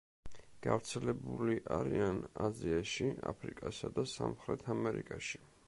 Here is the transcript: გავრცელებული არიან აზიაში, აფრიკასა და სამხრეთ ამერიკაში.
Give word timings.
გავრცელებული 0.67 1.57
არიან 1.75 2.21
აზიაში, 2.47 3.11
აფრიკასა 3.35 3.93
და 3.99 4.09
სამხრეთ 4.15 4.69
ამერიკაში. 4.77 5.43